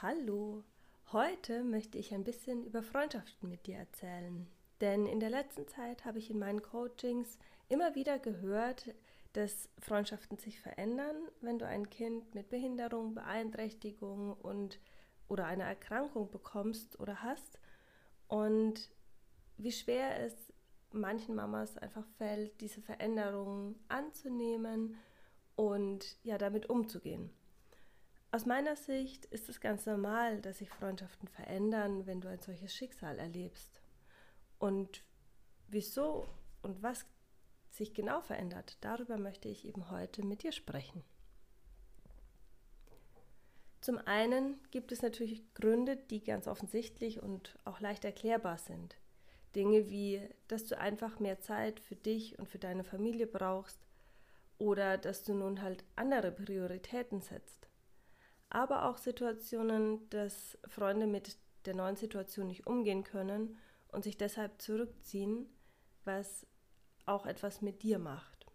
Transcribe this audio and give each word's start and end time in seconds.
Hallo, 0.00 0.62
heute 1.10 1.64
möchte 1.64 1.98
ich 1.98 2.14
ein 2.14 2.22
bisschen 2.22 2.62
über 2.62 2.84
Freundschaften 2.84 3.48
mit 3.48 3.66
dir 3.66 3.78
erzählen. 3.78 4.46
Denn 4.80 5.06
in 5.06 5.18
der 5.18 5.28
letzten 5.28 5.66
Zeit 5.66 6.04
habe 6.04 6.20
ich 6.20 6.30
in 6.30 6.38
meinen 6.38 6.62
Coachings 6.62 7.36
immer 7.68 7.96
wieder 7.96 8.20
gehört, 8.20 8.94
dass 9.32 9.68
Freundschaften 9.80 10.38
sich 10.38 10.60
verändern, 10.60 11.16
wenn 11.40 11.58
du 11.58 11.66
ein 11.66 11.90
Kind 11.90 12.32
mit 12.32 12.48
Behinderung, 12.48 13.16
Beeinträchtigung 13.16 14.34
und 14.34 14.78
oder 15.26 15.46
eine 15.46 15.64
Erkrankung 15.64 16.30
bekommst 16.30 17.00
oder 17.00 17.20
hast 17.24 17.58
und 18.28 18.92
wie 19.56 19.72
schwer 19.72 20.20
es 20.20 20.52
manchen 20.92 21.34
Mamas 21.34 21.76
einfach 21.76 22.06
fällt, 22.18 22.60
diese 22.60 22.80
Veränderungen 22.82 23.74
anzunehmen 23.88 24.94
und 25.56 26.16
ja 26.22 26.38
damit 26.38 26.70
umzugehen. 26.70 27.32
Aus 28.30 28.44
meiner 28.44 28.76
Sicht 28.76 29.24
ist 29.26 29.48
es 29.48 29.58
ganz 29.58 29.86
normal, 29.86 30.42
dass 30.42 30.58
sich 30.58 30.68
Freundschaften 30.68 31.28
verändern, 31.28 32.06
wenn 32.06 32.20
du 32.20 32.28
ein 32.28 32.42
solches 32.42 32.74
Schicksal 32.74 33.18
erlebst. 33.18 33.80
Und 34.58 35.02
wieso 35.68 36.28
und 36.60 36.82
was 36.82 37.06
sich 37.70 37.94
genau 37.94 38.20
verändert, 38.20 38.76
darüber 38.82 39.16
möchte 39.16 39.48
ich 39.48 39.66
eben 39.66 39.90
heute 39.90 40.22
mit 40.22 40.42
dir 40.42 40.52
sprechen. 40.52 41.02
Zum 43.80 43.96
einen 43.96 44.60
gibt 44.72 44.92
es 44.92 45.00
natürlich 45.00 45.54
Gründe, 45.54 45.96
die 45.96 46.22
ganz 46.22 46.48
offensichtlich 46.48 47.22
und 47.22 47.58
auch 47.64 47.80
leicht 47.80 48.04
erklärbar 48.04 48.58
sind. 48.58 48.98
Dinge 49.56 49.88
wie, 49.88 50.20
dass 50.48 50.66
du 50.66 50.76
einfach 50.76 51.18
mehr 51.18 51.40
Zeit 51.40 51.80
für 51.80 51.96
dich 51.96 52.38
und 52.38 52.46
für 52.46 52.58
deine 52.58 52.84
Familie 52.84 53.26
brauchst 53.26 53.78
oder 54.58 54.98
dass 54.98 55.24
du 55.24 55.32
nun 55.32 55.62
halt 55.62 55.84
andere 55.96 56.30
Prioritäten 56.30 57.22
setzt 57.22 57.67
aber 58.50 58.88
auch 58.88 58.96
Situationen, 58.96 60.08
dass 60.10 60.58
Freunde 60.66 61.06
mit 61.06 61.36
der 61.66 61.74
neuen 61.74 61.96
Situation 61.96 62.46
nicht 62.46 62.66
umgehen 62.66 63.04
können 63.04 63.58
und 63.88 64.04
sich 64.04 64.16
deshalb 64.16 64.60
zurückziehen, 64.60 65.46
was 66.04 66.46
auch 67.06 67.26
etwas 67.26 67.62
mit 67.62 67.82
dir 67.82 67.98
macht. 67.98 68.46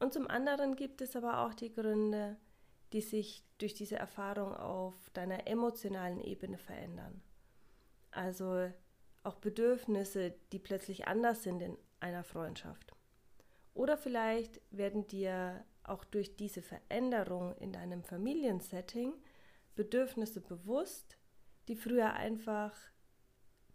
Und 0.00 0.12
zum 0.12 0.28
anderen 0.28 0.76
gibt 0.76 1.00
es 1.00 1.14
aber 1.14 1.40
auch 1.40 1.54
die 1.54 1.72
Gründe, 1.72 2.36
die 2.92 3.00
sich 3.00 3.44
durch 3.58 3.74
diese 3.74 3.96
Erfahrung 3.96 4.54
auf 4.54 4.94
deiner 5.10 5.46
emotionalen 5.46 6.20
Ebene 6.20 6.58
verändern. 6.58 7.22
Also 8.10 8.70
auch 9.22 9.36
Bedürfnisse, 9.36 10.34
die 10.52 10.58
plötzlich 10.58 11.06
anders 11.06 11.44
sind 11.44 11.62
in 11.62 11.78
einer 12.00 12.24
Freundschaft. 12.24 12.92
Oder 13.74 13.96
vielleicht 13.96 14.60
werden 14.70 15.06
dir 15.06 15.64
auch 15.84 16.04
durch 16.04 16.36
diese 16.36 16.62
Veränderung 16.62 17.56
in 17.58 17.72
deinem 17.72 18.02
Familiensetting 18.02 19.14
Bedürfnisse 19.74 20.40
bewusst, 20.40 21.16
die 21.68 21.76
früher 21.76 22.12
einfach 22.12 22.74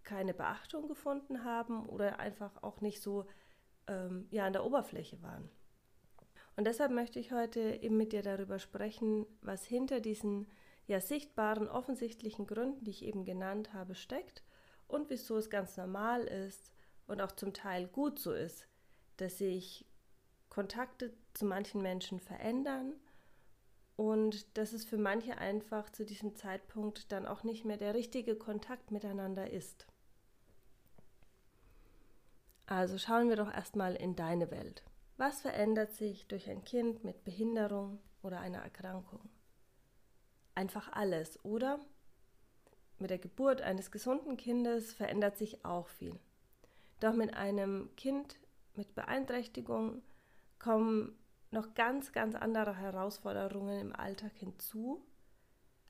keine 0.03 0.33
Beachtung 0.33 0.88
gefunden 0.88 1.44
haben 1.44 1.88
oder 1.88 2.19
einfach 2.19 2.64
auch 2.64 2.81
nicht 2.81 3.02
so 3.02 3.25
ähm, 3.88 4.27
ja, 4.31 4.45
an 4.45 4.53
der 4.53 4.66
Oberfläche 4.66 5.22
waren. 5.22 5.49
Und 6.55 6.66
deshalb 6.66 6.91
möchte 6.91 7.19
ich 7.19 7.31
heute 7.31 7.59
eben 7.81 7.97
mit 7.97 8.14
dir 8.14 8.23
darüber 8.23 8.58
sprechen, 8.58 9.25
was 9.42 9.66
hinter 9.66 9.99
diesen 9.99 10.47
ja 10.88 11.02
sichtbaren, 11.02 11.67
offensichtlichen 11.67 12.47
Gründen, 12.47 12.83
die 12.86 12.92
ich 12.92 13.03
eben 13.05 13.25
genannt 13.25 13.73
habe, 13.73 13.94
steckt 13.94 14.44
und 14.88 15.09
wieso 15.09 15.38
es 15.38 15.49
ganz 15.49 15.77
normal 15.77 16.23
ist 16.23 16.71
und 17.05 17.21
auch 17.21 17.33
zum 17.33 17.53
Teil 17.53 17.88
gut 17.88 18.19
so 18.19 18.31
ist, 18.31 18.67
dass 19.17 19.38
sich 19.38 19.86
Kontakte 20.50 21.14
zu 21.34 21.45
manchen 21.45 21.81
Menschen 21.81 22.20
verändern 22.20 22.94
und 23.95 24.58
dass 24.58 24.73
es 24.73 24.86
für 24.86 24.98
manche 24.98 25.38
einfach 25.38 25.89
zu 25.89 26.06
diesem 26.06 26.36
Zeitpunkt 26.36 27.12
dann 27.12 27.26
auch 27.26 27.44
nicht 27.44 27.66
mehr 27.66 27.78
der 27.78 27.94
richtige 27.94 28.36
Kontakt 28.36 28.92
miteinander 28.92 29.52
ist. 29.52 29.88
Also 32.67 32.98
schauen 32.98 33.30
wir 33.30 33.36
doch 33.38 33.52
erstmal 33.52 33.95
in 33.95 34.16
deine 34.16 34.52
Welt. 34.52 34.83
Was 35.17 35.42
verändert 35.42 35.94
sich 35.94 36.27
durch 36.27 36.50
ein 36.50 36.64
Kind 36.64 37.04
mit 37.04 37.23
Behinderung 37.23 38.00
oder 38.21 38.39
einer 38.39 38.60
Erkrankung? 38.60 39.30
Einfach 40.54 40.92
alles, 40.92 41.44
oder? 41.44 41.80
Mit 43.00 43.10
der 43.10 43.20
Geburt 43.20 43.61
eines 43.61 43.89
gesunden 43.89 44.38
Kindes 44.38 44.94
verändert 44.94 45.38
sich 45.38 45.64
auch 45.66 45.88
viel. 45.88 46.20
Doch 47.00 47.14
mit 47.14 47.33
einem 47.36 47.89
Kind 47.95 48.38
mit 48.76 48.94
Beeinträchtigung 48.95 50.02
kommen 50.60 51.18
noch 51.52 51.73
ganz, 51.76 52.12
ganz 52.12 52.36
andere 52.36 52.76
Herausforderungen 52.76 53.80
im 53.80 53.95
Alltag 53.95 54.34
hinzu, 54.36 55.06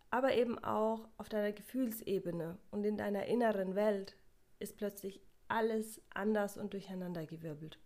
aber 0.10 0.34
eben 0.36 0.58
auch 0.64 1.08
auf 1.18 1.30
deiner 1.30 1.52
Gefühlsebene 1.52 2.58
und 2.72 2.84
in 2.84 2.98
deiner 2.98 3.26
inneren 3.26 3.76
Welt 3.76 4.16
ist 4.60 4.78
plötzlich 4.78 5.22
alles 5.48 6.02
anders 6.14 6.58
und 6.58 6.74
durcheinandergewirbelt. 6.74 7.80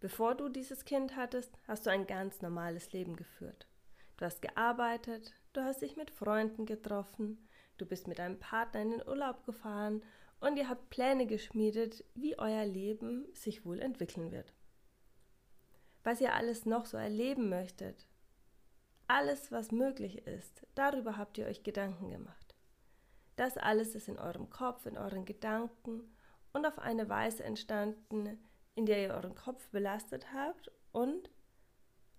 Bevor 0.00 0.34
du 0.34 0.48
dieses 0.48 0.84
Kind 0.84 1.16
hattest, 1.16 1.56
hast 1.66 1.86
du 1.86 1.90
ein 1.90 2.06
ganz 2.06 2.42
normales 2.42 2.92
Leben 2.92 3.16
geführt. 3.16 3.66
Du 4.18 4.24
hast 4.24 4.42
gearbeitet, 4.42 5.32
du 5.52 5.62
hast 5.62 5.82
dich 5.82 5.96
mit 5.96 6.10
Freunden 6.10 6.66
getroffen, 6.66 7.48
du 7.78 7.86
bist 7.86 8.06
mit 8.06 8.18
deinem 8.18 8.38
Partner 8.38 8.82
in 8.82 8.90
den 8.90 9.08
Urlaub 9.08 9.44
gefahren 9.44 10.02
und 10.40 10.56
ihr 10.58 10.68
habt 10.68 10.90
Pläne 10.90 11.26
geschmiedet, 11.26 12.04
wie 12.14 12.38
euer 12.38 12.64
Leben 12.66 13.26
sich 13.34 13.64
wohl 13.64 13.80
entwickeln 13.80 14.30
wird 14.30 14.55
was 16.06 16.20
ihr 16.20 16.34
alles 16.34 16.66
noch 16.66 16.86
so 16.86 16.96
erleben 16.96 17.48
möchtet. 17.48 18.06
Alles, 19.08 19.50
was 19.50 19.72
möglich 19.72 20.24
ist, 20.24 20.64
darüber 20.76 21.16
habt 21.16 21.36
ihr 21.36 21.46
euch 21.46 21.64
Gedanken 21.64 22.10
gemacht. 22.10 22.54
Das 23.34 23.56
alles 23.56 23.96
ist 23.96 24.06
in 24.06 24.16
eurem 24.16 24.48
Kopf, 24.48 24.86
in 24.86 24.96
euren 24.96 25.24
Gedanken 25.24 26.04
und 26.52 26.64
auf 26.64 26.78
eine 26.78 27.08
Weise 27.08 27.42
entstanden, 27.42 28.38
in 28.76 28.86
der 28.86 29.02
ihr 29.02 29.14
euren 29.14 29.34
Kopf 29.34 29.68
belastet 29.70 30.32
habt 30.32 30.70
und 30.92 31.28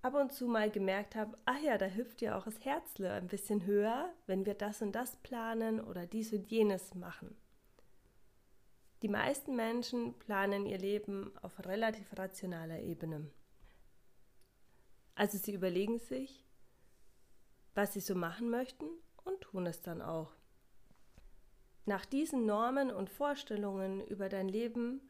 ab 0.02 0.16
und 0.16 0.34
zu 0.34 0.48
mal 0.48 0.70
gemerkt 0.70 1.16
habt, 1.16 1.38
ach 1.46 1.60
ja, 1.62 1.78
da 1.78 1.86
hüpft 1.88 2.22
ja 2.22 2.38
auch 2.38 2.44
das 2.44 2.66
Herzle 2.66 3.14
ein 3.14 3.28
bisschen 3.28 3.66
höher, 3.66 4.14
wenn 4.26 4.46
wir 4.46 4.56
das 4.56 4.82
und 4.82 4.92
das 4.92 5.16
planen 5.16 5.80
oder 5.80 6.06
dies 6.06 6.34
und 6.34 6.52
jenes 6.52 6.94
machen. 6.94 7.38
Die 9.02 9.08
meisten 9.08 9.56
Menschen 9.56 10.20
planen 10.20 10.66
ihr 10.66 10.78
Leben 10.78 11.32
auf 11.42 11.66
relativ 11.66 12.18
rationaler 12.18 12.82
Ebene. 12.82 13.32
Also 15.18 15.40
sie 15.40 15.54
überlegen 15.54 15.98
sich, 15.98 16.46
was 17.74 17.94
sie 17.94 18.02
so 18.02 18.14
machen 18.14 18.52
möchten 18.52 18.86
und 19.26 19.42
tun 19.42 19.66
es 19.66 19.82
dann 19.82 20.00
auch. 20.00 20.32
Nach 21.88 22.06
diesen 22.06 22.46
Normen 22.46 22.92
und 22.92 23.10
Vorstellungen 23.10 24.06
über 24.06 24.30
dein 24.30 24.48
Leben 24.48 25.02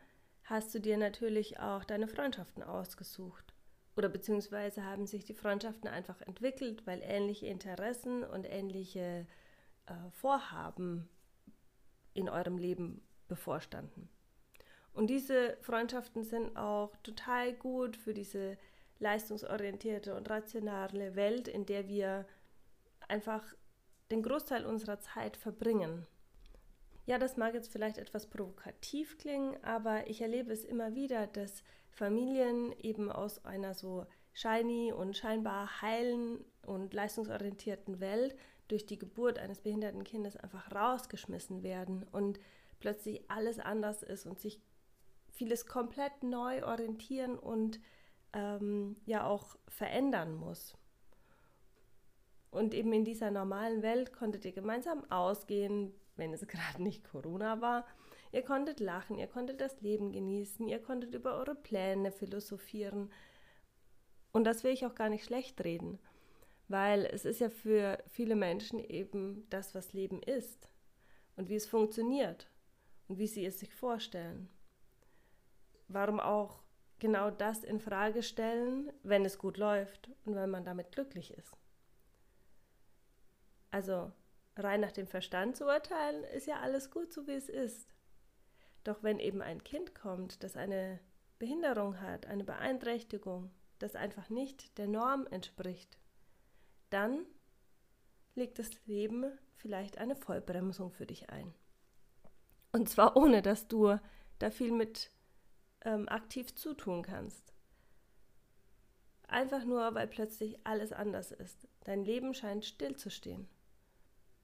hast 0.45 0.73
du 0.73 0.79
dir 0.79 0.97
natürlich 0.97 1.59
auch 1.59 1.83
deine 1.83 2.07
Freundschaften 2.07 2.63
ausgesucht. 2.63 3.53
Oder 3.97 4.07
beziehungsweise 4.07 4.85
haben 4.85 5.07
sich 5.07 5.25
die 5.25 5.33
Freundschaften 5.33 5.89
einfach 5.89 6.21
entwickelt, 6.21 6.87
weil 6.87 7.01
ähnliche 7.03 7.47
Interessen 7.47 8.23
und 8.23 8.45
ähnliche 8.45 9.27
äh, 9.87 9.93
Vorhaben 10.11 11.09
in 12.13 12.29
eurem 12.29 12.57
Leben 12.57 13.05
bevorstanden. 13.27 14.07
Und 14.93 15.07
diese 15.07 15.57
Freundschaften 15.61 16.23
sind 16.23 16.55
auch 16.55 16.95
total 17.03 17.53
gut 17.53 17.97
für 17.97 18.13
diese 18.13 18.57
leistungsorientierte 18.99 20.15
und 20.15 20.29
rationale 20.29 21.15
Welt, 21.15 21.47
in 21.47 21.65
der 21.65 21.87
wir 21.87 22.25
einfach 23.07 23.43
den 24.11 24.23
Großteil 24.23 24.65
unserer 24.65 24.99
Zeit 24.99 25.37
verbringen. 25.37 26.05
Ja, 27.05 27.17
das 27.17 27.37
mag 27.37 27.53
jetzt 27.53 27.71
vielleicht 27.71 27.97
etwas 27.97 28.27
provokativ 28.27 29.17
klingen, 29.17 29.61
aber 29.63 30.07
ich 30.07 30.21
erlebe 30.21 30.51
es 30.51 30.65
immer 30.65 30.93
wieder, 30.93 31.27
dass 31.27 31.63
Familien 31.89 32.73
eben 32.79 33.11
aus 33.11 33.43
einer 33.45 33.73
so 33.73 34.05
shiny 34.33 34.91
und 34.91 35.15
scheinbar 35.15 35.81
heilen 35.81 36.43
und 36.65 36.93
leistungsorientierten 36.93 37.99
Welt 37.99 38.35
durch 38.67 38.85
die 38.85 38.99
Geburt 38.99 39.39
eines 39.39 39.61
behinderten 39.61 40.03
Kindes 40.03 40.35
einfach 40.35 40.73
rausgeschmissen 40.75 41.63
werden 41.63 42.05
und 42.11 42.39
plötzlich 42.79 43.29
alles 43.29 43.59
anders 43.59 44.03
ist 44.03 44.25
und 44.25 44.39
sich 44.39 44.61
vieles 45.31 45.65
komplett 45.65 46.23
neu 46.23 46.63
orientieren 46.65 47.37
und 47.39 47.79
ähm, 48.37 48.95
ja 49.05 49.25
auch 49.25 49.57
verändern 49.67 50.35
muss. 50.35 50.77
Und 52.51 52.73
eben 52.73 52.93
in 52.93 53.03
dieser 53.03 53.31
normalen 53.31 53.81
Welt 53.81 54.13
konntet 54.13 54.45
ihr 54.45 54.53
gemeinsam 54.53 55.03
ausgehen, 55.11 55.93
wenn 56.15 56.33
es 56.33 56.47
gerade 56.47 56.81
nicht 56.81 57.03
Corona 57.03 57.61
war. 57.61 57.85
Ihr 58.31 58.43
konntet 58.43 58.79
lachen, 58.79 59.17
ihr 59.17 59.27
konntet 59.27 59.59
das 59.59 59.81
Leben 59.81 60.11
genießen, 60.11 60.67
ihr 60.67 60.79
konntet 60.79 61.15
über 61.15 61.37
eure 61.37 61.55
Pläne 61.55 62.11
philosophieren. 62.11 63.11
Und 64.31 64.43
das 64.43 64.63
will 64.63 64.71
ich 64.71 64.85
auch 64.85 64.95
gar 64.95 65.09
nicht 65.09 65.25
schlecht 65.25 65.63
reden, 65.63 65.97
weil 66.67 67.05
es 67.05 67.25
ist 67.25 67.39
ja 67.39 67.49
für 67.49 68.03
viele 68.07 68.35
Menschen 68.35 68.79
eben 68.79 69.49
das, 69.49 69.73
was 69.73 69.93
Leben 69.93 70.21
ist 70.21 70.69
und 71.37 71.49
wie 71.49 71.55
es 71.55 71.65
funktioniert 71.65 72.51
und 73.07 73.17
wie 73.17 73.27
sie 73.27 73.45
es 73.45 73.59
sich 73.59 73.73
vorstellen. 73.73 74.49
Warum 75.87 76.19
auch 76.19 76.61
genau 76.99 77.29
das 77.29 77.63
in 77.63 77.79
Frage 77.79 78.23
stellen, 78.23 78.91
wenn 79.03 79.25
es 79.25 79.37
gut 79.37 79.57
läuft 79.57 80.09
und 80.25 80.35
wenn 80.35 80.49
man 80.49 80.63
damit 80.63 80.91
glücklich 80.91 81.33
ist. 81.33 81.57
Also 83.71 84.11
rein 84.55 84.81
nach 84.81 84.91
dem 84.91 85.07
Verstand 85.07 85.55
zu 85.55 85.65
urteilen, 85.65 86.23
ist 86.23 86.47
ja 86.47 86.59
alles 86.59 86.89
gut, 86.89 87.13
so 87.13 87.27
wie 87.27 87.33
es 87.33 87.49
ist. 87.49 87.93
Doch 88.83 89.03
wenn 89.03 89.19
eben 89.19 89.41
ein 89.41 89.63
Kind 89.63 89.93
kommt, 89.93 90.43
das 90.43 90.55
eine 90.55 90.99
Behinderung 91.39 92.01
hat, 92.01 92.25
eine 92.25 92.43
Beeinträchtigung, 92.43 93.51
das 93.79 93.95
einfach 93.95 94.29
nicht 94.29 94.77
der 94.77 94.87
Norm 94.87 95.27
entspricht, 95.29 95.99
dann 96.89 97.25
legt 98.33 98.59
das 98.59 98.71
Leben 98.85 99.25
vielleicht 99.55 99.97
eine 99.97 100.15
Vollbremsung 100.15 100.91
für 100.91 101.05
dich 101.05 101.29
ein. 101.29 101.53
Und 102.71 102.89
zwar 102.89 103.15
ohne, 103.17 103.41
dass 103.41 103.67
du 103.67 103.97
da 104.39 104.51
viel 104.51 104.71
mit 104.71 105.11
ähm, 105.87 106.09
aktiv 106.09 106.53
zutun 106.53 107.01
kannst. 107.01 107.53
Einfach 109.29 109.63
nur, 109.63 109.95
weil 109.95 110.07
plötzlich 110.07 110.59
alles 110.65 110.91
anders 110.91 111.31
ist. 111.31 111.67
Dein 111.85 112.03
Leben 112.03 112.33
scheint 112.33 112.65
stillzustehen. 112.65 113.47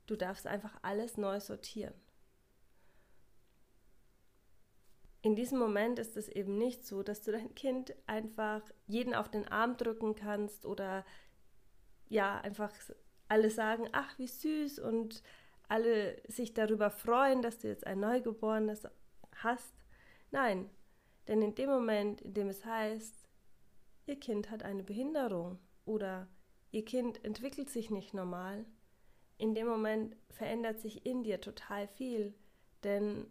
Du 0.07 0.15
darfst 0.15 0.47
einfach 0.47 0.77
alles 0.81 1.17
neu 1.17 1.39
sortieren. 1.39 1.93
In 5.21 5.35
diesem 5.35 5.59
Moment 5.59 5.99
ist 5.99 6.17
es 6.17 6.27
eben 6.27 6.57
nicht 6.57 6.85
so, 6.85 7.03
dass 7.03 7.21
du 7.21 7.31
dein 7.31 7.55
Kind 7.55 7.93
einfach 8.07 8.61
jeden 8.87 9.13
auf 9.13 9.29
den 9.29 9.47
Arm 9.47 9.77
drücken 9.77 10.15
kannst 10.15 10.65
oder 10.65 11.05
ja, 12.09 12.39
einfach 12.41 12.73
alle 13.29 13.49
sagen, 13.49 13.87
ach, 13.93 14.17
wie 14.17 14.27
süß 14.27 14.79
und 14.79 15.23
alle 15.67 16.21
sich 16.27 16.53
darüber 16.53 16.89
freuen, 16.89 17.41
dass 17.41 17.59
du 17.59 17.67
jetzt 17.69 17.87
ein 17.87 18.01
Neugeborenes 18.01 18.85
hast. 19.37 19.73
Nein, 20.31 20.69
denn 21.27 21.41
in 21.41 21.55
dem 21.55 21.69
Moment, 21.69 22.21
in 22.21 22.33
dem 22.33 22.49
es 22.49 22.65
heißt, 22.65 23.27
ihr 24.05 24.19
Kind 24.19 24.49
hat 24.51 24.63
eine 24.63 24.83
Behinderung 24.83 25.59
oder 25.85 26.27
ihr 26.71 26.83
Kind 26.83 27.23
entwickelt 27.23 27.69
sich 27.69 27.89
nicht 27.89 28.13
normal, 28.13 28.65
in 29.37 29.55
dem 29.55 29.67
Moment 29.67 30.15
verändert 30.29 30.79
sich 30.79 31.05
in 31.05 31.23
dir 31.23 31.41
total 31.41 31.87
viel, 31.87 32.33
denn 32.83 33.27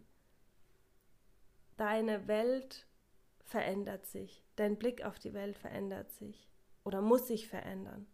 deine 1.76 2.28
Welt 2.28 2.86
verändert 3.44 4.06
sich, 4.06 4.44
dein 4.56 4.76
Blick 4.76 5.04
auf 5.04 5.18
die 5.18 5.34
Welt 5.34 5.58
verändert 5.58 6.10
sich 6.12 6.48
oder 6.84 7.02
muss 7.02 7.26
sich 7.26 7.48
verändern 7.48 8.06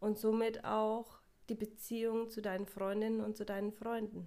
und 0.00 0.18
somit 0.18 0.64
auch 0.64 1.20
die 1.48 1.54
Beziehung 1.54 2.30
zu 2.30 2.40
deinen 2.40 2.66
Freundinnen 2.66 3.20
und 3.20 3.36
zu 3.36 3.44
deinen 3.44 3.72
Freunden. 3.72 4.26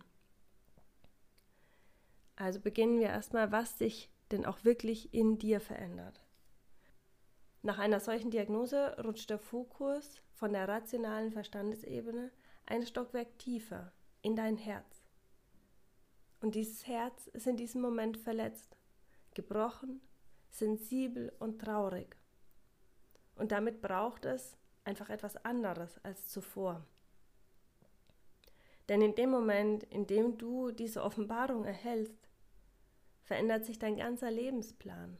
Also 2.36 2.60
beginnen 2.60 3.00
wir 3.00 3.08
erstmal, 3.08 3.52
was 3.52 3.78
sich 3.78 4.12
denn 4.31 4.45
auch 4.45 4.63
wirklich 4.63 5.13
in 5.13 5.38
dir 5.38 5.60
verändert. 5.60 6.22
Nach 7.62 7.80
einer 7.80 8.00
solchen 8.00 8.31
Diagnose 8.31 8.95
rutscht 9.04 9.30
der 9.30 9.39
Fokus 9.39 10.22
von 10.33 10.54
der 10.54 10.68
rationalen 10.68 11.31
Verstandesebene 11.31 12.31
ein 12.66 12.86
Stockwerk 12.86 13.39
tiefer 13.39 13.92
in 14.22 14.36
dein 14.36 14.57
Herz. 14.57 15.04
Und 16.42 16.56
dieses 16.56 16.86
Herz 16.86 17.27
ist 17.27 17.48
in 17.48 17.57
diesem 17.57 17.81
Moment 17.81 18.18
verletzt, 18.18 18.77
gebrochen, 19.33 20.01
sensibel 20.50 21.33
und 21.39 21.60
traurig. 21.60 22.16
Und 23.36 23.51
damit 23.51 23.81
braucht 23.81 24.25
es 24.25 24.57
einfach 24.83 25.10
etwas 25.10 25.36
anderes 25.44 25.98
als 26.04 26.28
zuvor. 26.28 26.86
Denn 28.88 29.01
in 29.01 29.16
dem 29.16 29.31
Moment, 29.31 29.83
in 29.86 30.06
dem 30.06 30.38
du 30.38 30.71
diese 30.71 31.04
Offenbarung 31.04 31.66
erhältst, 31.66 32.30
verändert 33.25 33.66
sich 33.66 33.80
dein 33.80 33.98
ganzer 33.98 34.31
Lebensplan. 34.31 35.18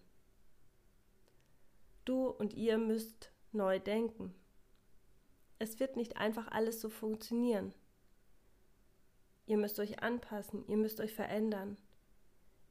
Du 2.06 2.28
und 2.28 2.54
ihr 2.54 2.78
müsst 2.78 3.32
neu 3.52 3.80
denken. 3.80 4.34
Es 5.58 5.80
wird 5.80 5.96
nicht 5.96 6.18
einfach 6.18 6.48
alles 6.50 6.80
so 6.80 6.90
funktionieren. 6.90 7.74
Ihr 9.48 9.58
müsst 9.58 9.80
euch 9.80 10.02
anpassen, 10.02 10.68
ihr 10.68 10.78
müsst 10.78 11.00
euch 11.00 11.14
verändern. 11.14 11.78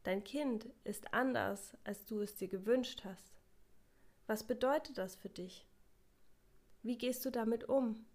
Dein 0.04 0.22
Kind 0.22 0.68
ist 0.84 1.12
anders, 1.12 1.76
als 1.82 2.04
du 2.04 2.20
es 2.20 2.34
dir 2.36 2.48
gewünscht 2.48 3.04
hast. 3.04 3.40
Was 4.26 4.46
bedeutet 4.46 4.98
das 4.98 5.16
für 5.16 5.28
dich? 5.28 5.66
Wie 6.82 6.96
gehst 6.96 7.24
du 7.24 7.30
damit 7.30 7.68
um? 7.68 8.06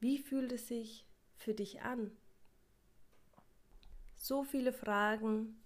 Wie 0.00 0.18
fühlt 0.18 0.52
es 0.52 0.66
sich 0.68 1.06
für 1.36 1.54
dich 1.54 1.82
an? 1.82 2.16
So 4.16 4.42
viele 4.42 4.72
Fragen 4.72 5.63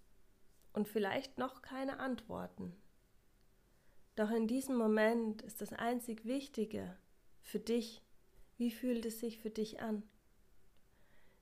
und 0.79 0.87
vielleicht 0.87 1.39
noch 1.39 1.61
keine 1.61 1.99
Antworten. 1.99 2.73
Doch 4.15 4.31
in 4.31 4.47
diesem 4.47 4.77
Moment 4.77 5.43
ist 5.43 5.61
das 5.61 5.73
einzig 5.73 6.25
Wichtige 6.25 6.97
für 7.43 7.59
dich, 7.59 8.05
wie 8.59 8.71
fühlt 8.71 9.05
es 9.05 9.19
sich 9.19 9.41
für 9.41 9.51
dich 9.51 9.81
an? 9.81 10.05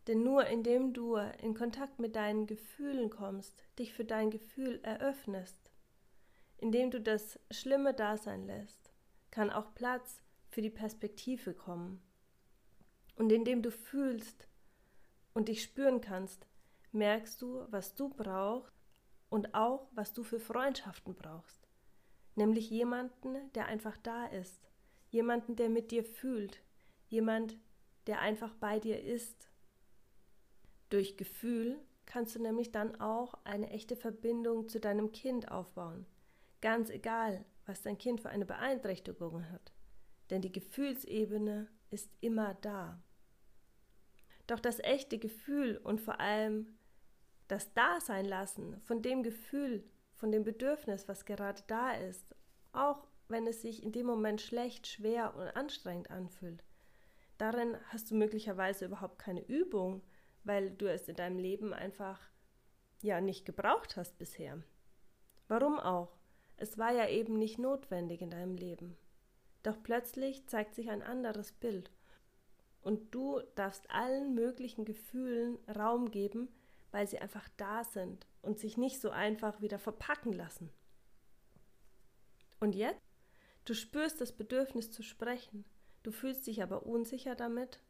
Denn 0.07 0.23
nur 0.23 0.47
indem 0.47 0.95
du 0.95 1.17
in 1.17 1.53
Kontakt 1.53 1.99
mit 1.99 2.17
deinen 2.17 2.47
Gefühlen 2.47 3.11
kommst, 3.11 3.67
dich 3.79 3.93
für 3.93 4.07
dein 4.07 4.31
Gefühl 4.31 4.81
eröffnest, 4.83 5.71
indem 6.57 6.91
du 6.91 6.99
das 6.99 7.39
Schlimme 7.51 7.93
da 7.93 8.17
sein 8.17 8.47
lässt, 8.47 8.91
kann 9.31 9.51
auch 9.51 9.75
Platz 9.75 10.23
für 10.49 10.63
die 10.63 10.71
Perspektive 10.71 11.53
kommen. 11.53 12.03
Und 13.17 13.31
indem 13.31 13.61
du 13.61 13.71
fühlst 13.71 14.49
und 15.35 15.49
dich 15.49 15.63
spüren 15.63 16.01
kannst, 16.01 16.47
merkst 16.93 17.43
du, 17.43 17.67
was 17.71 17.95
du 17.95 18.09
brauchst 18.09 18.76
und 19.29 19.55
auch, 19.55 19.89
was 19.93 20.13
du 20.13 20.23
für 20.23 20.41
Freundschaften 20.41 21.15
brauchst. 21.15 21.69
Nämlich 22.35 22.71
jemanden, 22.71 23.53
der 23.55 23.67
einfach 23.67 23.97
da 23.99 24.27
ist, 24.27 24.69
jemanden, 25.11 25.57
der 25.57 25.69
mit 25.69 25.91
dir 25.91 26.05
fühlt, 26.05 26.63
jemand, 27.09 27.57
der 28.07 28.21
einfach 28.21 28.55
bei 28.55 28.79
dir 28.79 29.03
ist. 29.03 29.51
Durch 30.91 31.17
Gefühl 31.17 31.79
kannst 32.05 32.37
du 32.37 32.43
nämlich 32.43 32.73
dann 32.73 33.01
auch 33.01 33.35
eine 33.45 33.71
echte 33.71 33.97
Verbindung 33.97 34.69
zu 34.69 34.79
deinem 34.79 35.13
Kind 35.13 35.51
aufbauen. 35.51 36.07
Ganz 36.61 36.91
egal, 36.91 37.45
was 37.65 37.83
dein 37.83 37.99
Kind 37.99 38.21
für 38.21 38.31
eine 38.31 38.47
Beeinträchtigung 38.47 39.51
hat. 39.51 39.73
Denn 40.31 40.43
die 40.43 40.53
Gefühlsebene 40.53 41.69
ist 41.91 42.11
immer 42.21 42.55
da. 42.55 43.03
Doch 44.47 44.61
das 44.61 44.79
echte 44.81 45.19
Gefühl 45.19 45.77
und 45.79 46.01
vor 46.01 46.21
allem 46.21 46.79
das 47.49 47.73
Dasein 47.75 48.25
lassen 48.25 48.81
von 48.83 49.03
dem 49.03 49.23
Gefühl, 49.23 49.85
von 50.15 50.33
dem 50.33 50.45
Bedürfnis, 50.45 51.09
was 51.09 51.25
gerade 51.25 51.63
da 51.67 51.93
ist, 51.93 52.35
auch 52.73 53.07
wenn 53.29 53.47
es 53.47 53.63
sich 53.63 53.83
in 53.83 53.93
dem 53.93 54.07
Moment 54.07 54.41
schlecht, 54.41 54.87
schwer 54.87 55.35
und 55.37 55.49
anstrengend 55.57 56.11
anfühlt. 56.11 56.63
Darin 57.39 57.77
hast 57.89 58.11
du 58.11 58.15
möglicherweise 58.15 58.87
überhaupt 58.87 59.19
keine 59.19 59.45
Übung, 59.47 60.03
weil 60.45 60.71
du 60.71 60.91
es 60.91 61.09
in 61.09 61.17
deinem 61.17 61.39
Leben 61.39 61.75
einfach 61.75 62.21
ja 63.03 63.21
nicht 63.21 63.45
gebraucht 63.45 63.97
hast 63.97 64.17
bisher. 64.19 64.63
Warum 65.49 65.79
auch? 65.79 66.17
Es 66.57 66.79
war 66.79 66.93
ja 66.93 67.09
eben 67.09 67.39
nicht 67.39 67.59
notwendig 67.59 68.23
in 68.23 68.31
deinem 68.31 68.55
Leben. 68.57 68.97
Doch 69.63 69.83
plötzlich 69.83 70.47
zeigt 70.47 70.75
sich 70.75 70.89
ein 70.91 71.03
anderes 71.03 71.53
Bild 71.53 71.91
und 72.87 73.13
du 73.15 73.41
darfst 73.57 73.91
allen 73.91 74.35
möglichen 74.35 74.85
Gefühlen 74.85 75.59
Raum 75.69 76.13
geben, 76.13 76.49
weil 76.91 77.07
sie 77.07 77.19
einfach 77.19 77.49
da 77.57 77.85
sind 77.85 78.27
und 78.43 78.59
sich 78.59 78.77
nicht 78.77 79.01
so 79.01 79.11
einfach 79.11 79.61
wieder 79.61 79.79
verpacken 79.79 80.33
lassen. 80.33 80.71
Und 82.61 82.75
jetzt? 82.75 83.03
Du 83.65 83.75
spürst 83.75 84.21
das 84.21 84.33
Bedürfnis 84.33 84.93
zu 84.93 85.03
sprechen, 85.03 85.65
du 86.03 86.13
fühlst 86.13 86.47
dich 86.47 86.63
aber 86.63 86.87
unsicher 86.87 87.35
damit. 87.35 87.81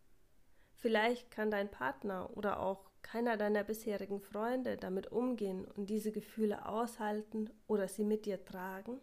Vielleicht 0.75 1.31
kann 1.31 1.50
dein 1.50 1.71
Partner 1.71 2.35
oder 2.37 2.61
auch 2.61 2.91
keiner 3.03 3.37
deiner 3.37 3.62
bisherigen 3.62 4.21
Freunde 4.21 4.76
damit 4.76 5.12
umgehen 5.12 5.65
und 5.65 5.91
diese 5.91 6.12
Gefühle 6.12 6.67
aushalten 6.67 7.50
oder 7.67 7.88
sie 7.88 8.05
mit 8.05 8.26
dir 8.26 8.45
tragen. 8.45 9.00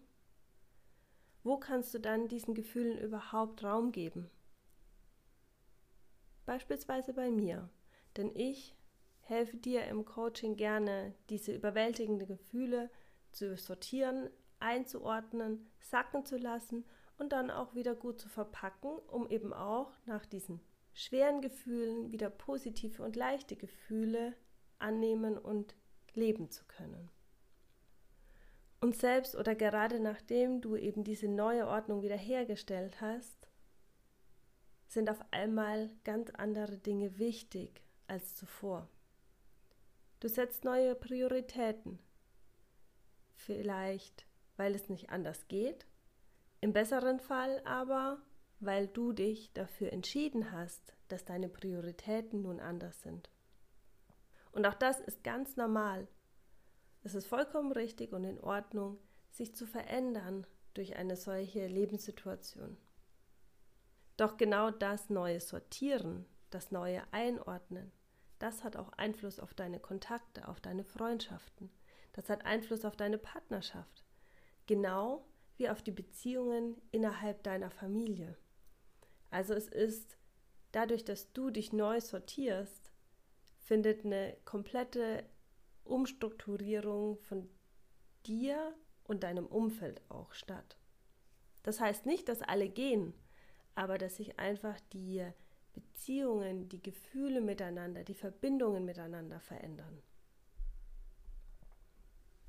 Wo 1.44 1.58
kannst 1.58 1.94
du 1.94 2.00
dann 2.00 2.28
diesen 2.28 2.54
Gefühlen 2.54 2.98
überhaupt 2.98 3.64
Raum 3.64 3.92
geben? 3.92 4.30
Beispielsweise 6.46 7.14
bei 7.14 7.30
mir, 7.30 7.70
denn 8.18 8.36
ich 8.36 8.76
helfe 9.24 9.58
dir 9.58 9.86
im 9.86 10.06
Coaching 10.06 10.56
gerne, 10.56 11.14
diese 11.30 11.54
überwältigenden 11.54 12.28
Gefühle 12.28 12.90
zu 13.32 13.58
sortieren, 13.58 14.30
einzuordnen, 14.60 15.70
sacken 15.80 16.26
zu 16.26 16.38
lassen 16.38 16.86
und 17.18 17.32
dann 17.32 17.52
auch 17.52 17.76
wieder 17.76 17.96
gut 17.96 18.20
zu 18.20 18.30
verpacken, 18.30 18.92
um 19.08 19.30
eben 19.30 19.54
auch 19.54 19.92
nach 20.06 20.26
diesen 20.26 20.62
schweren 20.94 21.42
Gefühlen 21.42 22.12
wieder 22.12 22.30
positive 22.30 23.04
und 23.04 23.16
leichte 23.16 23.56
Gefühle 23.56 24.36
annehmen 24.80 25.38
und 25.38 25.76
leben 26.14 26.52
zu 26.52 26.64
können. 26.66 27.10
Und 28.82 28.98
selbst 28.98 29.36
oder 29.36 29.56
gerade 29.56 30.00
nachdem 30.00 30.60
du 30.60 30.76
eben 30.76 31.04
diese 31.04 31.30
neue 31.30 31.68
Ordnung 31.68 32.02
wiederhergestellt 32.02 33.00
hast, 33.00 33.48
sind 34.88 35.10
auf 35.10 35.24
einmal 35.32 35.90
ganz 36.04 36.30
andere 36.32 36.78
Dinge 36.78 37.18
wichtig 37.18 37.82
als 38.08 38.36
zuvor. 38.36 38.90
Du 40.24 40.30
setzt 40.30 40.64
neue 40.64 40.96
Prioritäten. 40.96 42.00
Vielleicht, 43.36 44.26
weil 44.56 44.74
es 44.74 44.88
nicht 44.88 45.10
anders 45.10 45.50
geht. 45.50 45.86
Im 46.62 46.72
besseren 46.72 47.20
Fall 47.20 47.62
aber, 47.66 48.22
weil 48.62 48.88
du 48.88 49.12
dich 49.12 49.52
dafür 49.52 49.92
entschieden 49.92 50.54
hast, 50.54 50.96
dass 51.10 51.26
deine 51.26 51.50
Prioritäten 51.50 52.42
nun 52.42 52.62
anders 52.62 53.02
sind. 53.02 53.30
Und 54.54 54.66
auch 54.66 54.76
das 54.76 55.02
ist 55.02 55.26
ganz 55.26 55.58
normal. 55.58 56.08
Es 57.04 57.16
ist 57.16 57.28
vollkommen 57.28 57.74
richtig 57.74 58.14
und 58.14 58.24
in 58.24 58.40
Ordnung, 58.40 59.00
sich 59.30 59.54
zu 59.54 59.68
verändern 59.68 60.48
durch 60.74 60.96
eine 60.96 61.18
solche 61.18 61.68
Lebenssituation. 61.68 62.78
Doch 64.16 64.38
genau 64.38 64.72
das 64.72 65.10
neue 65.10 65.42
Sortieren, 65.42 66.26
das 66.50 66.72
neue 66.72 67.04
Einordnen, 67.12 67.92
das 68.44 68.66
hat 68.66 68.76
auch 68.76 68.92
Einfluss 68.98 69.40
auf 69.40 69.54
deine 69.54 69.80
Kontakte, 69.80 70.50
auf 70.50 70.60
deine 70.60 70.84
Freundschaften. 70.84 71.72
Das 72.12 72.28
hat 72.28 72.46
Einfluss 72.46 72.84
auf 72.84 72.98
deine 72.98 73.18
Partnerschaft. 73.18 74.04
Genau 74.68 75.26
wie 75.56 75.70
auf 75.70 75.82
die 75.82 75.92
Beziehungen 75.92 76.76
innerhalb 76.92 77.42
deiner 77.44 77.72
Familie. 77.72 78.38
Also 79.32 79.54
es 79.54 79.70
ist 79.70 80.18
dadurch, 80.74 81.06
dass 81.06 81.32
du 81.32 81.52
dich 81.52 81.72
neu 81.72 82.02
sortierst, 82.02 82.92
findet 83.60 84.04
eine 84.04 84.36
komplette 84.44 85.24
Umstrukturierung 85.86 87.20
von 87.20 87.50
dir 88.26 88.76
und 89.06 89.24
deinem 89.24 89.46
Umfeld 89.46 90.02
auch 90.10 90.34
statt. 90.34 90.78
Das 91.64 91.80
heißt 91.80 92.06
nicht, 92.06 92.28
dass 92.28 92.42
alle 92.42 92.68
gehen, 92.68 93.14
aber 93.74 93.98
dass 93.98 94.18
sich 94.18 94.38
einfach 94.38 94.78
die 94.92 95.26
Beziehungen, 95.74 96.70
die 96.70 96.82
Gefühle 96.82 97.42
miteinander, 97.42 98.04
die 98.04 98.14
Verbindungen 98.14 98.86
miteinander 98.86 99.40
verändern. 99.40 100.02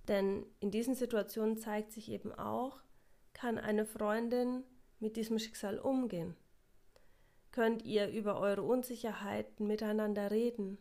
Denn 0.08 0.44
in 0.60 0.70
diesen 0.70 0.94
Situationen 0.94 1.56
zeigt 1.56 1.92
sich 1.92 2.10
eben 2.10 2.32
auch, 2.32 2.78
kann 3.32 3.58
eine 3.58 3.86
Freundin 3.86 4.62
mit 5.00 5.16
diesem 5.16 5.38
Schicksal 5.38 5.78
umgehen? 5.78 6.36
Könnt 7.52 7.84
ihr 7.84 8.08
über 8.08 8.40
eure 8.40 8.62
Unsicherheiten 8.62 9.66
miteinander 9.66 10.30
reden? 10.30 10.78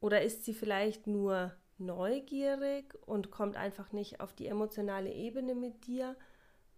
Oder 0.00 0.22
ist 0.22 0.44
sie 0.44 0.54
vielleicht 0.54 1.06
nur 1.06 1.54
neugierig 1.78 2.94
und 3.06 3.30
kommt 3.30 3.56
einfach 3.56 3.92
nicht 3.92 4.20
auf 4.20 4.32
die 4.32 4.46
emotionale 4.46 5.12
Ebene 5.12 5.54
mit 5.54 5.86
dir, 5.86 6.16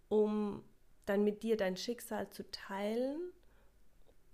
um 0.09 0.65
dann 1.07 1.25
mit 1.25 1.43
dir 1.43 1.57
dein 1.57 1.77
Schicksal 1.77 2.31
zu 2.31 2.51
teilen? 2.51 3.33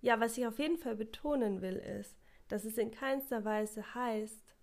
Ja, 0.00 0.20
was 0.20 0.36
ich 0.38 0.46
auf 0.46 0.58
jeden 0.58 0.78
Fall 0.78 0.96
betonen 0.96 1.62
will, 1.62 1.76
ist, 1.76 2.16
dass 2.48 2.64
es 2.64 2.78
in 2.78 2.90
keinster 2.90 3.44
Weise 3.44 3.94
heißt, 3.94 4.54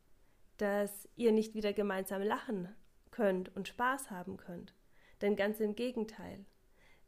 dass 0.57 1.09
ihr 1.15 1.31
nicht 1.31 1.53
wieder 1.55 1.73
gemeinsam 1.73 2.21
lachen 2.21 2.73
könnt 3.11 3.55
und 3.55 3.67
Spaß 3.67 4.11
haben 4.11 4.37
könnt. 4.37 4.73
Denn 5.21 5.35
ganz 5.35 5.59
im 5.59 5.75
Gegenteil, 5.75 6.45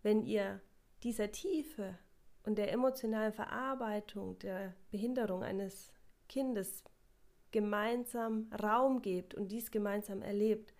wenn 0.03 0.23
ihr 0.23 0.61
dieser 1.03 1.31
Tiefe 1.31 1.97
und 2.43 2.57
der 2.57 2.71
emotionalen 2.71 3.33
Verarbeitung 3.33 4.37
der 4.39 4.75
Behinderung 4.91 5.43
eines 5.43 5.91
Kindes 6.27 6.83
gemeinsam 7.51 8.51
Raum 8.61 9.01
gebt 9.01 9.33
und 9.33 9.51
dies 9.51 9.71
gemeinsam 9.71 10.21
erlebt, 10.21 10.73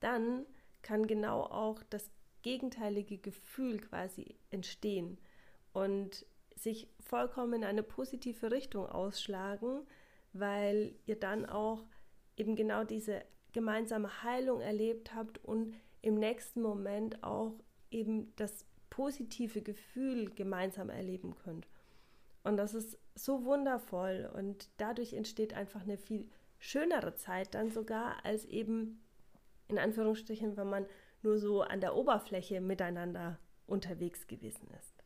dann 0.00 0.46
kann 0.82 1.06
genau 1.06 1.42
auch 1.42 1.82
das 1.90 2.10
gegenteilige 2.42 3.18
Gefühl 3.18 3.80
quasi 3.80 4.36
entstehen 4.50 5.18
und 5.72 6.24
sich 6.58 6.88
vollkommen 7.00 7.54
in 7.54 7.64
eine 7.64 7.82
positive 7.82 8.50
Richtung 8.50 8.86
ausschlagen, 8.86 9.86
weil 10.32 10.94
ihr 11.06 11.18
dann 11.18 11.46
auch 11.46 11.84
eben 12.36 12.56
genau 12.56 12.84
diese 12.84 13.22
gemeinsame 13.52 14.22
Heilung 14.22 14.60
erlebt 14.60 15.14
habt 15.14 15.42
und 15.44 15.74
im 16.02 16.14
nächsten 16.14 16.62
Moment 16.62 17.22
auch 17.22 17.54
eben 17.90 18.34
das 18.36 18.66
positive 18.90 19.62
Gefühl 19.62 20.30
gemeinsam 20.30 20.90
erleben 20.90 21.34
könnt. 21.34 21.68
Und 22.44 22.56
das 22.56 22.74
ist 22.74 22.98
so 23.14 23.44
wundervoll 23.44 24.30
und 24.34 24.70
dadurch 24.76 25.12
entsteht 25.12 25.54
einfach 25.54 25.82
eine 25.82 25.98
viel 25.98 26.28
schönere 26.58 27.14
Zeit 27.14 27.54
dann 27.54 27.70
sogar 27.70 28.24
als 28.24 28.44
eben 28.44 29.02
in 29.68 29.78
Anführungsstrichen, 29.78 30.56
wenn 30.56 30.68
man 30.68 30.86
nur 31.22 31.38
so 31.38 31.62
an 31.62 31.80
der 31.80 31.94
Oberfläche 31.94 32.60
miteinander 32.60 33.38
unterwegs 33.66 34.26
gewesen 34.26 34.68
ist. 34.78 34.97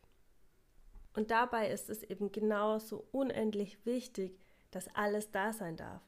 Und 1.13 1.31
dabei 1.31 1.69
ist 1.69 1.89
es 1.89 2.03
eben 2.03 2.31
genauso 2.31 3.07
unendlich 3.11 3.85
wichtig, 3.85 4.39
dass 4.71 4.93
alles 4.95 5.31
da 5.31 5.53
sein 5.53 5.77
darf, 5.77 6.01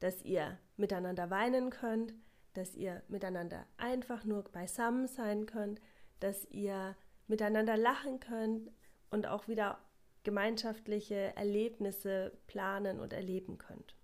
dass 0.00 0.22
ihr 0.22 0.58
miteinander 0.76 1.30
weinen 1.30 1.70
könnt, 1.70 2.14
dass 2.54 2.74
ihr 2.74 3.02
miteinander 3.08 3.66
einfach 3.76 4.24
nur 4.24 4.44
beisammen 4.44 5.08
sein 5.08 5.46
könnt, 5.46 5.80
dass 6.20 6.44
ihr 6.50 6.96
miteinander 7.26 7.76
lachen 7.76 8.20
könnt 8.20 8.70
und 9.10 9.26
auch 9.26 9.48
wieder 9.48 9.78
gemeinschaftliche 10.22 11.34
Erlebnisse 11.36 12.32
planen 12.46 13.00
und 13.00 13.12
erleben 13.12 13.58
könnt. 13.58 13.96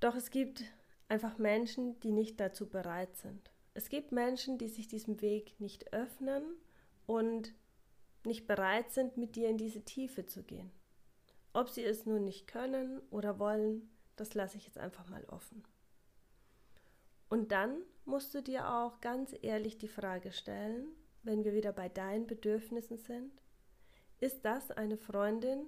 Doch 0.00 0.14
es 0.14 0.30
gibt 0.30 0.64
einfach 1.08 1.38
Menschen, 1.38 1.98
die 2.00 2.12
nicht 2.12 2.38
dazu 2.38 2.68
bereit 2.68 3.16
sind. 3.16 3.50
Es 3.74 3.88
gibt 3.88 4.12
Menschen, 4.12 4.58
die 4.58 4.68
sich 4.68 4.88
diesem 4.88 5.20
Weg 5.20 5.58
nicht 5.60 5.92
öffnen 5.92 6.44
und 7.06 7.54
nicht 8.28 8.46
bereit 8.46 8.92
sind, 8.92 9.16
mit 9.16 9.34
dir 9.34 9.48
in 9.48 9.58
diese 9.58 9.84
Tiefe 9.84 10.26
zu 10.26 10.44
gehen. 10.44 10.70
Ob 11.52 11.68
sie 11.68 11.82
es 11.82 12.06
nun 12.06 12.24
nicht 12.24 12.46
können 12.46 13.00
oder 13.10 13.40
wollen, 13.40 13.90
das 14.14 14.34
lasse 14.34 14.56
ich 14.56 14.66
jetzt 14.66 14.78
einfach 14.78 15.08
mal 15.08 15.24
offen. 15.24 15.64
Und 17.28 17.52
dann 17.52 17.82
musst 18.04 18.34
du 18.34 18.42
dir 18.42 18.68
auch 18.70 19.00
ganz 19.00 19.34
ehrlich 19.42 19.78
die 19.78 19.88
Frage 19.88 20.32
stellen, 20.32 20.88
wenn 21.22 21.44
wir 21.44 21.52
wieder 21.52 21.72
bei 21.72 21.88
deinen 21.88 22.26
Bedürfnissen 22.26 22.96
sind, 22.96 23.32
ist 24.20 24.44
das 24.44 24.70
eine 24.70 24.96
Freundin, 24.96 25.66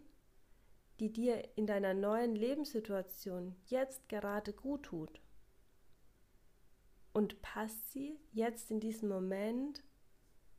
die 1.00 1.12
dir 1.12 1.56
in 1.56 1.66
deiner 1.66 1.94
neuen 1.94 2.34
Lebenssituation 2.34 3.56
jetzt 3.66 4.08
gerade 4.08 4.52
gut 4.52 4.84
tut? 4.84 5.20
Und 7.12 7.42
passt 7.42 7.92
sie 7.92 8.18
jetzt 8.32 8.70
in 8.70 8.80
diesem 8.80 9.08
Moment 9.08 9.82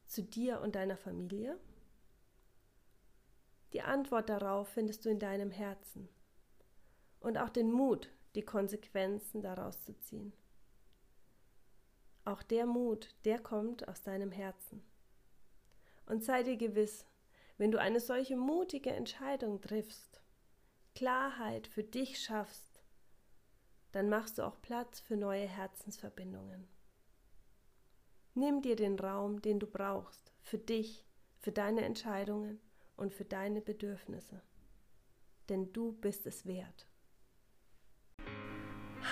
zu 0.06 0.24
dir 0.24 0.62
und 0.62 0.76
deiner 0.76 0.98
Familie? 0.98 1.58
Die 3.74 3.82
Antwort 3.82 4.30
darauf 4.30 4.68
findest 4.70 5.06
du 5.06 5.10
in 5.10 5.20
deinem 5.20 5.52
Herzen 5.52 6.10
und 7.20 7.38
auch 7.38 7.50
den 7.50 7.72
Mut, 7.72 8.10
die 8.36 8.42
Konsequenzen 8.42 9.42
daraus 9.42 9.84
zu 9.84 9.98
ziehen. 10.00 10.34
Auch 12.26 12.44
der 12.44 12.66
Mut, 12.66 13.16
der 13.26 13.40
kommt 13.40 13.88
aus 13.88 14.04
deinem 14.04 14.32
Herzen. 14.32 14.84
Und 16.06 16.24
sei 16.24 16.44
dir 16.44 16.58
gewiss, 16.58 17.06
wenn 17.58 17.72
du 17.72 17.80
eine 17.80 18.00
solche 18.00 18.36
mutige 18.36 18.92
Entscheidung 18.92 19.62
triffst, 19.62 20.22
Klarheit 20.94 21.68
für 21.68 21.84
dich 21.84 22.20
schaffst, 22.20 22.82
dann 23.92 24.10
machst 24.10 24.38
du 24.38 24.44
auch 24.44 24.62
Platz 24.62 25.00
für 25.00 25.16
neue 25.16 25.48
Herzensverbindungen. 25.48 26.68
Nimm 28.34 28.62
dir 28.62 28.76
den 28.76 28.98
Raum, 28.98 29.42
den 29.42 29.60
du 29.60 29.68
brauchst, 29.68 30.32
für 30.42 30.58
dich, 30.58 31.06
für 31.40 31.52
deine 31.52 31.84
Entscheidungen 31.84 32.60
und 32.96 33.14
für 33.14 33.26
deine 33.26 33.62
Bedürfnisse. 33.62 34.42
Denn 35.50 35.74
du 35.74 35.94
bist 35.94 36.26
es 36.26 36.46
wert. 36.46 36.88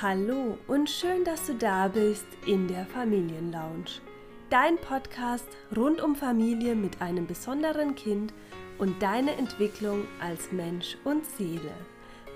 Hallo 0.01 0.57
und 0.67 0.89
schön, 0.89 1.25
dass 1.25 1.48
du 1.48 1.55
da 1.55 1.88
bist 1.88 2.27
in 2.45 2.67
der 2.67 2.86
Familienlounge. 2.86 4.01
Dein 4.50 4.77
Podcast 4.77 5.48
rund 5.75 6.01
um 6.01 6.15
Familie 6.15 6.75
mit 6.75 7.01
einem 7.01 7.27
besonderen 7.27 7.95
Kind 7.95 8.33
und 8.77 9.01
deine 9.01 9.36
Entwicklung 9.36 10.07
als 10.21 10.51
Mensch 10.51 10.98
und 11.03 11.25
Seele. 11.25 11.74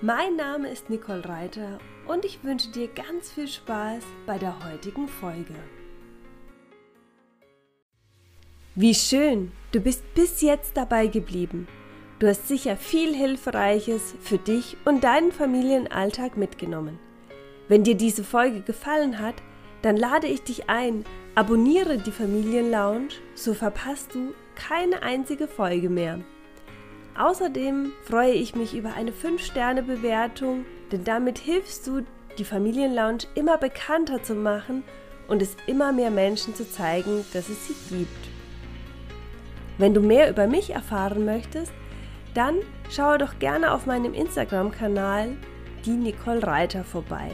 Mein 0.02 0.36
Name 0.36 0.68
ist 0.68 0.90
Nicole 0.90 1.26
Reiter 1.26 1.78
und 2.06 2.24
ich 2.24 2.44
wünsche 2.44 2.70
dir 2.70 2.88
ganz 2.88 3.32
viel 3.32 3.48
Spaß 3.48 4.04
bei 4.26 4.36
der 4.36 4.70
heutigen 4.70 5.08
Folge. 5.08 5.54
Wie 8.76 8.92
schön, 8.92 9.52
du 9.70 9.78
bist 9.78 10.02
bis 10.16 10.40
jetzt 10.40 10.76
dabei 10.76 11.06
geblieben. 11.06 11.68
Du 12.18 12.26
hast 12.26 12.48
sicher 12.48 12.76
viel 12.76 13.14
Hilfreiches 13.14 14.16
für 14.20 14.36
dich 14.36 14.76
und 14.84 15.04
deinen 15.04 15.30
Familienalltag 15.30 16.36
mitgenommen. 16.36 16.98
Wenn 17.68 17.84
dir 17.84 17.94
diese 17.94 18.24
Folge 18.24 18.62
gefallen 18.62 19.20
hat, 19.20 19.36
dann 19.82 19.96
lade 19.96 20.26
ich 20.26 20.42
dich 20.42 20.68
ein, 20.68 21.04
abonniere 21.36 21.98
die 21.98 22.10
Familienlounge, 22.10 23.10
so 23.36 23.54
verpasst 23.54 24.12
du 24.12 24.34
keine 24.56 25.04
einzige 25.04 25.46
Folge 25.46 25.88
mehr. 25.88 26.18
Außerdem 27.16 27.92
freue 28.02 28.32
ich 28.32 28.56
mich 28.56 28.74
über 28.74 28.94
eine 28.94 29.12
5-Sterne-Bewertung, 29.12 30.64
denn 30.90 31.04
damit 31.04 31.38
hilfst 31.38 31.86
du, 31.86 32.00
die 32.38 32.44
Familienlounge 32.44 33.28
immer 33.36 33.56
bekannter 33.56 34.24
zu 34.24 34.34
machen 34.34 34.82
und 35.28 35.42
es 35.42 35.56
immer 35.68 35.92
mehr 35.92 36.10
Menschen 36.10 36.56
zu 36.56 36.68
zeigen, 36.68 37.24
dass 37.32 37.48
es 37.48 37.68
sie 37.68 37.76
gibt. 37.88 38.33
Wenn 39.78 39.94
du 39.94 40.00
mehr 40.00 40.30
über 40.30 40.46
mich 40.46 40.70
erfahren 40.70 41.24
möchtest, 41.24 41.72
dann 42.34 42.56
schaue 42.90 43.18
doch 43.18 43.38
gerne 43.38 43.72
auf 43.72 43.86
meinem 43.86 44.14
Instagram-Kanal 44.14 45.36
die 45.84 45.90
Nicole 45.90 46.42
Reiter 46.44 46.84
vorbei. 46.84 47.30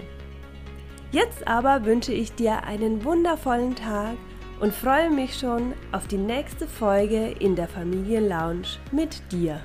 Jetzt 1.12 1.46
aber 1.48 1.84
wünsche 1.84 2.12
ich 2.12 2.32
dir 2.34 2.64
einen 2.64 3.04
wundervollen 3.04 3.74
Tag 3.74 4.16
und 4.60 4.74
freue 4.74 5.10
mich 5.10 5.38
schon 5.38 5.72
auf 5.92 6.06
die 6.06 6.18
nächste 6.18 6.66
Folge 6.66 7.34
in 7.38 7.56
der 7.56 7.68
Familienlounge 7.68 8.62
mit 8.92 9.20
dir. 9.32 9.60